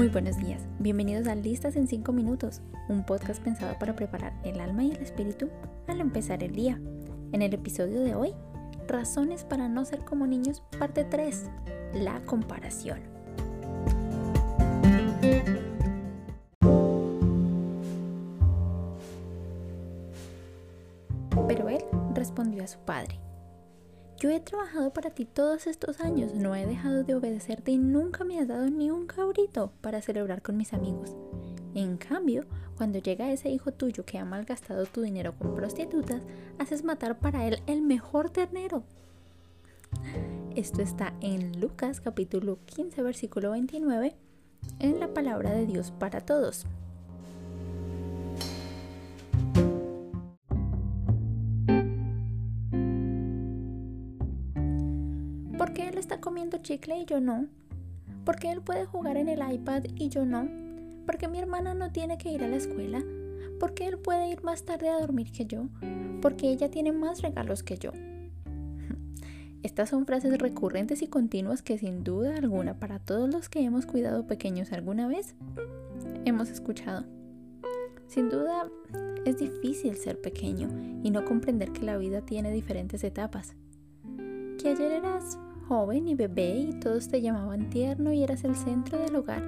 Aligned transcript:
Muy 0.00 0.08
buenos 0.08 0.38
días, 0.38 0.66
bienvenidos 0.78 1.26
a 1.26 1.34
Listas 1.34 1.76
en 1.76 1.86
5 1.86 2.10
minutos, 2.14 2.62
un 2.88 3.04
podcast 3.04 3.42
pensado 3.42 3.78
para 3.78 3.94
preparar 3.94 4.32
el 4.44 4.58
alma 4.58 4.82
y 4.82 4.92
el 4.92 5.02
espíritu 5.02 5.50
al 5.88 6.00
empezar 6.00 6.42
el 6.42 6.52
día. 6.52 6.80
En 7.32 7.42
el 7.42 7.52
episodio 7.52 8.00
de 8.00 8.14
hoy, 8.14 8.32
Razones 8.88 9.44
para 9.44 9.68
no 9.68 9.84
ser 9.84 10.02
como 10.06 10.26
niños, 10.26 10.62
parte 10.78 11.04
3, 11.04 11.50
la 11.96 12.22
comparación. 12.22 12.98
Pero 21.46 21.68
él 21.68 21.84
respondió 22.14 22.64
a 22.64 22.68
su 22.68 22.78
padre, 22.78 23.20
yo 24.20 24.28
he 24.28 24.38
trabajado 24.38 24.92
para 24.92 25.10
ti 25.10 25.24
todos 25.24 25.66
estos 25.66 25.98
años, 26.00 26.34
no 26.34 26.54
he 26.54 26.66
dejado 26.66 27.04
de 27.04 27.14
obedecerte 27.14 27.72
y 27.72 27.78
nunca 27.78 28.22
me 28.22 28.38
has 28.38 28.48
dado 28.48 28.68
ni 28.68 28.90
un 28.90 29.06
cabrito 29.06 29.72
para 29.80 30.02
celebrar 30.02 30.42
con 30.42 30.58
mis 30.58 30.74
amigos. 30.74 31.16
En 31.74 31.96
cambio, 31.96 32.44
cuando 32.76 32.98
llega 32.98 33.32
ese 33.32 33.48
hijo 33.48 33.72
tuyo 33.72 34.04
que 34.04 34.18
ha 34.18 34.26
malgastado 34.26 34.84
tu 34.84 35.00
dinero 35.00 35.34
con 35.38 35.54
prostitutas, 35.54 36.20
haces 36.58 36.84
matar 36.84 37.18
para 37.18 37.46
él 37.46 37.62
el 37.66 37.80
mejor 37.80 38.28
ternero. 38.28 38.84
Esto 40.54 40.82
está 40.82 41.14
en 41.22 41.58
Lucas 41.58 42.02
capítulo 42.02 42.58
15 42.66 43.02
versículo 43.02 43.52
29 43.52 44.14
en 44.80 45.00
la 45.00 45.14
palabra 45.14 45.52
de 45.52 45.64
Dios 45.64 45.92
para 45.92 46.20
todos. 46.20 46.66
Comiendo 56.50 56.58
chicle 56.62 56.98
y 56.98 57.04
yo 57.04 57.20
no? 57.20 57.46
¿Por 58.24 58.36
qué 58.36 58.50
él 58.50 58.60
puede 58.60 58.84
jugar 58.84 59.16
en 59.16 59.28
el 59.28 59.40
iPad 59.52 59.84
y 59.94 60.08
yo 60.08 60.24
no? 60.24 60.48
¿Por 61.06 61.16
qué 61.16 61.28
mi 61.28 61.38
hermana 61.38 61.74
no 61.74 61.92
tiene 61.92 62.18
que 62.18 62.30
ir 62.30 62.42
a 62.42 62.48
la 62.48 62.56
escuela? 62.56 63.02
¿Por 63.60 63.74
qué 63.74 63.86
él 63.86 63.98
puede 63.98 64.28
ir 64.30 64.42
más 64.42 64.64
tarde 64.64 64.88
a 64.88 64.98
dormir 64.98 65.30
que 65.30 65.46
yo? 65.46 65.68
¿Por 66.20 66.36
qué 66.36 66.50
ella 66.50 66.70
tiene 66.70 66.92
más 66.92 67.22
regalos 67.22 67.62
que 67.62 67.78
yo? 67.78 67.92
Estas 69.62 69.90
son 69.90 70.06
frases 70.06 70.38
recurrentes 70.38 71.02
y 71.02 71.06
continuas 71.06 71.62
que 71.62 71.78
sin 71.78 72.02
duda 72.02 72.36
alguna 72.36 72.78
para 72.78 72.98
todos 72.98 73.30
los 73.32 73.48
que 73.48 73.60
hemos 73.60 73.86
cuidado 73.86 74.26
pequeños 74.26 74.72
alguna 74.72 75.06
vez 75.06 75.36
hemos 76.24 76.50
escuchado. 76.50 77.04
Sin 78.08 78.28
duda 78.28 78.68
es 79.24 79.38
difícil 79.38 79.94
ser 79.94 80.20
pequeño 80.20 80.68
y 81.04 81.10
no 81.10 81.24
comprender 81.24 81.70
que 81.70 81.84
la 81.84 81.96
vida 81.96 82.22
tiene 82.22 82.50
diferentes 82.50 83.04
etapas. 83.04 83.54
Que 84.58 84.70
ayer 84.70 84.92
eras 84.92 85.38
joven 85.70 86.08
y 86.08 86.16
bebé 86.16 86.56
y 86.56 86.80
todos 86.80 87.06
te 87.06 87.22
llamaban 87.22 87.70
tierno 87.70 88.12
y 88.12 88.24
eras 88.24 88.42
el 88.42 88.56
centro 88.56 88.98
del 88.98 89.14
hogar. 89.14 89.44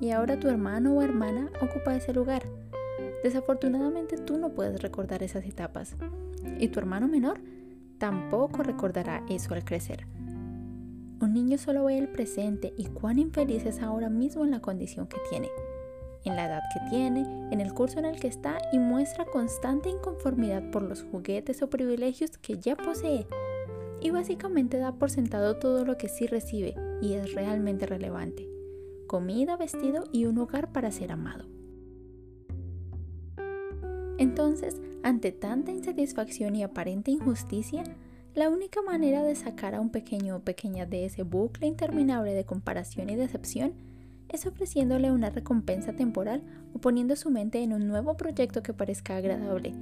Y 0.00 0.10
ahora 0.10 0.40
tu 0.40 0.48
hermano 0.48 0.94
o 0.94 1.02
hermana 1.02 1.50
ocupa 1.60 1.94
ese 1.94 2.14
lugar. 2.14 2.44
Desafortunadamente 3.22 4.16
tú 4.16 4.38
no 4.38 4.54
puedes 4.54 4.80
recordar 4.80 5.22
esas 5.22 5.44
etapas. 5.44 5.96
Y 6.58 6.68
tu 6.68 6.78
hermano 6.78 7.08
menor 7.08 7.42
tampoco 7.98 8.62
recordará 8.62 9.22
eso 9.28 9.52
al 9.52 9.66
crecer. 9.66 10.06
Un 11.20 11.34
niño 11.34 11.58
solo 11.58 11.84
ve 11.84 11.98
el 11.98 12.08
presente 12.08 12.72
y 12.78 12.86
cuán 12.86 13.18
infeliz 13.18 13.66
es 13.66 13.82
ahora 13.82 14.08
mismo 14.08 14.46
en 14.46 14.52
la 14.52 14.62
condición 14.62 15.08
que 15.08 15.18
tiene, 15.28 15.50
en 16.24 16.36
la 16.36 16.46
edad 16.46 16.62
que 16.72 16.88
tiene, 16.88 17.50
en 17.50 17.60
el 17.60 17.74
curso 17.74 17.98
en 17.98 18.06
el 18.06 18.18
que 18.18 18.28
está 18.28 18.56
y 18.72 18.78
muestra 18.78 19.26
constante 19.26 19.90
inconformidad 19.90 20.70
por 20.70 20.80
los 20.80 21.02
juguetes 21.02 21.60
o 21.60 21.68
privilegios 21.68 22.38
que 22.38 22.56
ya 22.56 22.76
posee 22.76 23.26
y 24.00 24.10
básicamente 24.10 24.78
da 24.78 24.92
por 24.92 25.10
sentado 25.10 25.56
todo 25.56 25.84
lo 25.84 25.96
que 25.96 26.08
sí 26.08 26.26
recibe 26.26 26.74
y 27.00 27.14
es 27.14 27.34
realmente 27.34 27.86
relevante. 27.86 28.48
Comida, 29.06 29.56
vestido 29.56 30.04
y 30.12 30.26
un 30.26 30.38
hogar 30.38 30.72
para 30.72 30.90
ser 30.90 31.12
amado. 31.12 31.46
Entonces, 34.18 34.80
ante 35.02 35.32
tanta 35.32 35.72
insatisfacción 35.72 36.56
y 36.56 36.62
aparente 36.62 37.10
injusticia, 37.10 37.84
la 38.34 38.50
única 38.50 38.82
manera 38.82 39.22
de 39.22 39.34
sacar 39.34 39.74
a 39.74 39.80
un 39.80 39.90
pequeño 39.90 40.36
o 40.36 40.40
pequeña 40.40 40.86
de 40.86 41.04
ese 41.04 41.22
bucle 41.22 41.66
interminable 41.66 42.34
de 42.34 42.44
comparación 42.44 43.10
y 43.10 43.16
decepción 43.16 43.72
es 44.28 44.46
ofreciéndole 44.46 45.10
una 45.10 45.30
recompensa 45.30 45.94
temporal 45.94 46.42
o 46.74 46.78
poniendo 46.78 47.16
su 47.16 47.30
mente 47.30 47.62
en 47.62 47.72
un 47.72 47.86
nuevo 47.88 48.16
proyecto 48.16 48.62
que 48.62 48.74
parezca 48.74 49.16
agradable, 49.16 49.72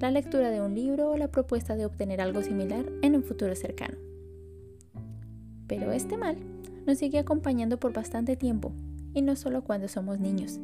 la 0.00 0.10
lectura 0.10 0.50
de 0.50 0.62
un 0.62 0.74
libro 0.74 1.10
o 1.10 1.16
la 1.16 1.28
propuesta 1.28 1.76
de 1.76 1.84
obtener 1.84 2.22
algo 2.22 2.42
similar 2.42 2.86
en 3.02 3.14
un 3.14 3.22
futuro 3.22 3.54
cercano. 3.54 3.98
Pero 5.66 5.92
este 5.92 6.16
mal 6.16 6.36
nos 6.86 6.98
sigue 6.98 7.18
acompañando 7.18 7.78
por 7.78 7.92
bastante 7.92 8.34
tiempo, 8.34 8.72
y 9.12 9.22
no 9.22 9.36
solo 9.36 9.62
cuando 9.62 9.88
somos 9.88 10.18
niños. 10.18 10.58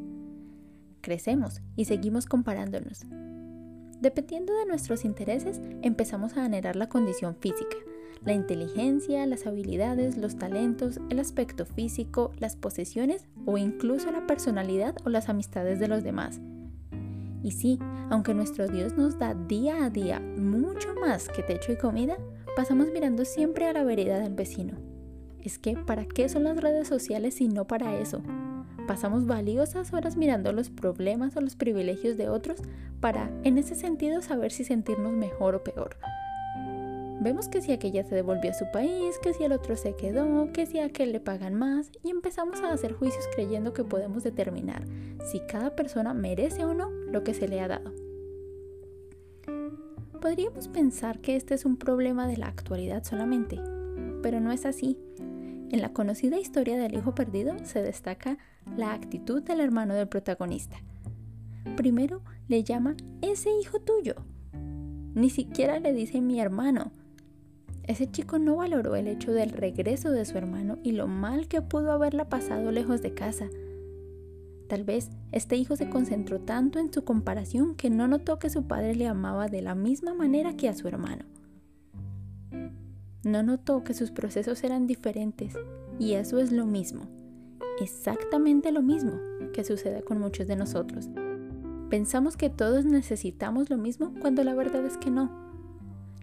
Crecemos 1.01 1.61
y 1.75 1.85
seguimos 1.85 2.25
comparándonos. 2.25 3.05
Dependiendo 4.01 4.53
de 4.57 4.65
nuestros 4.65 5.05
intereses, 5.05 5.61
empezamos 5.83 6.35
a 6.35 6.45
anhelar 6.45 6.75
la 6.75 6.89
condición 6.89 7.35
física, 7.35 7.77
la 8.25 8.33
inteligencia, 8.33 9.25
las 9.27 9.45
habilidades, 9.45 10.17
los 10.17 10.37
talentos, 10.37 10.99
el 11.09 11.19
aspecto 11.19 11.65
físico, 11.65 12.31
las 12.39 12.55
posesiones 12.55 13.27
o 13.45 13.57
incluso 13.57 14.11
la 14.11 14.25
personalidad 14.25 14.95
o 15.05 15.09
las 15.09 15.29
amistades 15.29 15.79
de 15.79 15.87
los 15.87 16.03
demás 16.03 16.41
y 17.47 17.51
sí, 17.51 17.79
aunque 18.09 18.33
nuestro 18.33 18.67
Dios 18.67 18.97
nos 18.97 19.17
da 19.17 19.33
día 19.33 19.85
a 19.85 19.89
día 19.89 20.19
mucho 20.19 20.93
más 20.99 21.29
que 21.29 21.43
techo 21.43 21.71
y 21.71 21.77
comida, 21.77 22.17
pasamos 22.57 22.87
mirando 22.91 23.23
siempre 23.23 23.67
a 23.67 23.73
la 23.73 23.85
vereda 23.85 24.19
del 24.19 24.33
vecino. 24.33 24.77
Es 25.41 25.57
que, 25.57 25.77
¿para 25.77 26.05
qué 26.05 26.27
son 26.27 26.43
las 26.43 26.59
redes 26.59 26.89
sociales 26.89 27.35
si 27.35 27.47
no 27.47 27.65
para 27.65 27.97
eso? 27.97 28.21
Pasamos 28.85 29.25
valiosas 29.27 29.93
horas 29.93 30.17
mirando 30.17 30.51
los 30.51 30.69
problemas 30.69 31.37
o 31.37 31.41
los 31.41 31.55
privilegios 31.55 32.17
de 32.17 32.27
otros 32.27 32.59
para, 32.99 33.31
en 33.45 33.57
ese 33.57 33.75
sentido, 33.75 34.21
saber 34.21 34.51
si 34.51 34.65
sentirnos 34.65 35.13
mejor 35.13 35.55
o 35.55 35.63
peor. 35.63 35.95
Vemos 37.19 37.49
que 37.49 37.61
si 37.61 37.71
aquella 37.71 38.03
se 38.03 38.13
devolvió 38.13 38.51
a 38.51 38.53
su 38.53 38.65
país, 38.71 39.17
que 39.23 39.33
si 39.33 39.43
el 39.43 39.51
otro 39.51 39.75
se 39.75 39.95
quedó, 39.95 40.51
que 40.53 40.67
si 40.67 40.79
a 40.79 40.85
aquel 40.85 41.11
le 41.11 41.19
pagan 41.19 41.55
más 41.55 41.91
y 42.03 42.11
empezamos 42.11 42.61
a 42.61 42.71
hacer 42.71 42.93
juicios 42.93 43.27
creyendo 43.33 43.73
que 43.73 43.83
podemos 43.83 44.23
determinar 44.23 44.85
si 45.31 45.39
cada 45.41 45.75
persona 45.75 46.13
merece 46.13 46.63
o 46.63 46.75
no 46.75 46.89
lo 46.89 47.23
que 47.23 47.33
se 47.33 47.47
le 47.47 47.59
ha 47.59 47.67
dado. 47.67 47.91
Podríamos 50.21 50.67
pensar 50.67 51.19
que 51.19 51.35
este 51.35 51.55
es 51.55 51.65
un 51.65 51.77
problema 51.77 52.27
de 52.27 52.37
la 52.37 52.47
actualidad 52.47 53.03
solamente, 53.03 53.59
pero 54.21 54.39
no 54.39 54.51
es 54.51 54.65
así. 54.65 54.99
En 55.69 55.81
la 55.81 55.93
conocida 55.93 56.39
historia 56.39 56.77
del 56.77 56.95
hijo 56.95 57.15
perdido 57.15 57.55
se 57.63 57.81
destaca 57.81 58.37
la 58.77 58.93
actitud 58.93 59.41
del 59.41 59.59
hermano 59.59 59.95
del 59.95 60.07
protagonista. 60.07 60.77
Primero 61.75 62.21
le 62.47 62.63
llama 62.63 62.95
ese 63.21 63.49
hijo 63.59 63.79
tuyo. 63.79 64.15
Ni 65.13 65.29
siquiera 65.29 65.79
le 65.79 65.93
dice 65.93 66.21
mi 66.21 66.39
hermano, 66.39 66.91
ese 67.87 68.11
chico 68.11 68.37
no 68.37 68.57
valoró 68.57 68.95
el 68.97 69.07
hecho 69.07 69.31
del 69.31 69.51
regreso 69.51 70.11
de 70.11 70.25
su 70.25 70.37
hermano 70.37 70.77
y 70.83 70.91
lo 70.91 71.07
mal 71.07 71.47
que 71.47 71.61
pudo 71.61 71.93
haberla 71.93 72.27
pasado 72.27 72.71
lejos 72.71 73.01
de 73.01 73.13
casa. 73.13 73.49
Tal 74.67 74.83
vez 74.83 75.09
este 75.31 75.55
hijo 75.55 75.77
se 75.77 75.89
concentró 75.89 76.39
tanto 76.41 76.79
en 76.79 76.91
su 76.91 77.05
comparación 77.05 77.75
que 77.75 77.89
no 77.89 78.09
notó 78.09 78.39
que 78.39 78.49
su 78.49 78.63
padre 78.63 78.95
le 78.95 79.07
amaba 79.07 79.47
de 79.47 79.61
la 79.61 79.73
misma 79.73 80.13
manera 80.13 80.57
que 80.57 80.67
a 80.67 80.73
su 80.73 80.89
hermano. 80.89 81.23
No 83.23 83.43
notó 83.43 83.85
que 83.85 83.93
sus 83.93 84.11
procesos 84.11 84.63
eran 84.65 84.85
diferentes 84.85 85.53
y 85.97 86.13
eso 86.13 86.39
es 86.39 86.51
lo 86.51 86.65
mismo, 86.65 87.07
exactamente 87.79 88.73
lo 88.73 88.81
mismo 88.81 89.13
que 89.53 89.63
sucede 89.63 90.03
con 90.03 90.19
muchos 90.19 90.47
de 90.47 90.57
nosotros. 90.57 91.09
Pensamos 91.89 92.35
que 92.35 92.49
todos 92.49 92.83
necesitamos 92.83 93.69
lo 93.69 93.77
mismo 93.77 94.13
cuando 94.19 94.43
la 94.43 94.53
verdad 94.53 94.85
es 94.85 94.97
que 94.97 95.09
no. 95.09 95.46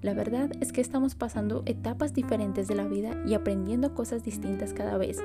La 0.04 0.12
verdad 0.12 0.50
es 0.60 0.70
que 0.70 0.82
estamos 0.82 1.14
pasando 1.14 1.62
etapas 1.64 2.12
diferentes 2.12 2.68
de 2.68 2.74
la 2.74 2.84
vida 2.84 3.16
y 3.26 3.32
aprendiendo 3.32 3.94
cosas 3.94 4.22
distintas 4.22 4.74
cada 4.74 4.98
vez. 4.98 5.16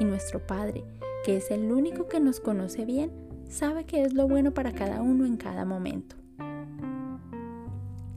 Y 0.00 0.06
nuestro 0.06 0.46
Padre, 0.46 0.84
que 1.22 1.36
es 1.36 1.50
el 1.50 1.70
único 1.70 2.08
que 2.08 2.18
nos 2.18 2.40
conoce 2.40 2.86
bien, 2.86 3.12
sabe 3.50 3.84
que 3.84 4.00
es 4.00 4.14
lo 4.14 4.26
bueno 4.26 4.54
para 4.54 4.72
cada 4.72 5.02
uno 5.02 5.26
en 5.26 5.36
cada 5.36 5.66
momento. 5.66 6.16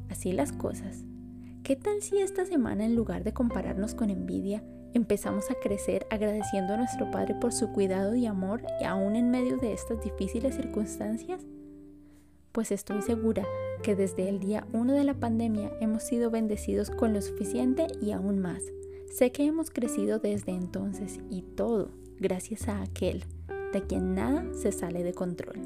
Así 0.10 0.32
las 0.32 0.54
cosas. 0.54 1.04
¿Qué 1.64 1.76
tal 1.76 2.02
si 2.02 2.20
esta 2.20 2.46
semana 2.46 2.86
en 2.86 2.96
lugar 2.96 3.26
de 3.26 3.34
compararnos 3.34 3.94
con 3.94 4.10
envidia, 4.10 4.64
empezamos 4.94 5.52
a 5.52 5.56
crecer 5.56 6.08
agradeciendo 6.10 6.76
a 6.76 6.78
nuestro 6.78 7.12
Padre 7.12 7.36
por 7.36 7.52
su 7.52 7.74
cuidado 7.74 8.16
y 8.16 8.26
amor 8.26 8.64
y 8.80 8.86
aún 8.86 9.18
en 9.18 9.32
medio 9.32 9.58
de 9.58 9.74
estas 9.74 10.02
difíciles 10.02 10.56
circunstancias? 10.56 11.46
Pues 12.54 12.72
estoy 12.72 13.02
segura 13.02 13.44
que 13.82 13.96
desde 13.96 14.30
el 14.30 14.40
día 14.40 14.68
1 14.74 14.94
de 14.94 15.04
la 15.04 15.14
pandemia 15.14 15.72
hemos 15.80 16.04
sido 16.04 16.30
bendecidos 16.32 16.90
con 16.90 17.14
lo 17.14 17.22
suficiente 17.22 17.88
y 18.02 18.12
aún 18.12 18.40
más. 18.40 18.64
Sé 19.12 19.32
que 19.32 19.46
hemos 19.46 19.72
crecido 19.72 20.20
desde 20.20 20.52
entonces 20.52 21.20
y 21.30 21.42
todo 21.42 21.92
gracias 22.20 22.68
a 22.68 22.82
aquel 22.82 23.24
de 23.74 23.84
quien 23.84 24.16
nada 24.16 24.46
se 24.54 24.72
sale 24.72 25.04
de 25.04 25.14
control. 25.14 25.60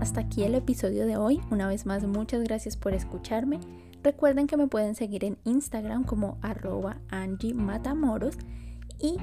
Hasta 0.00 0.20
aquí 0.20 0.42
el 0.42 0.54
episodio 0.54 1.06
de 1.06 1.16
hoy. 1.16 1.40
Una 1.50 1.68
vez 1.68 1.84
más, 1.84 2.06
muchas 2.06 2.42
gracias 2.42 2.76
por 2.76 2.94
escucharme. 2.94 3.60
Recuerden 4.02 4.46
que 4.46 4.56
me 4.56 4.68
pueden 4.68 4.94
seguir 4.94 5.24
en 5.24 5.38
Instagram 5.44 6.04
como 6.04 6.38
arroba 6.40 6.98
Angie 7.10 7.52
Matamoros 7.52 8.36
y 8.98 9.16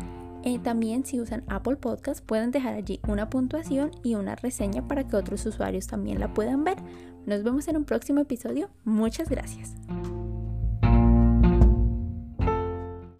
eh, 0.45 0.59
también 0.59 1.05
si 1.05 1.19
usan 1.19 1.43
Apple 1.47 1.75
Podcast 1.77 2.23
pueden 2.23 2.51
dejar 2.51 2.75
allí 2.75 2.99
una 3.07 3.29
puntuación 3.29 3.91
y 4.03 4.13
una 4.13 4.35
reseña 4.35 4.87
para 4.87 5.07
que 5.07 5.15
otros 5.15 5.45
usuarios 5.45 5.87
también 5.87 6.19
la 6.19 6.33
puedan 6.33 6.63
ver. 6.63 6.77
Nos 7.25 7.43
vemos 7.43 7.67
en 7.67 7.77
un 7.77 7.85
próximo 7.85 8.21
episodio. 8.21 8.69
Muchas 8.83 9.27
gracias. 9.27 9.73